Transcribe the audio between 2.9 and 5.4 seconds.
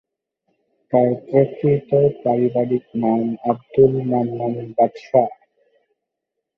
নাম আব্দুল মান্নান বাদশা।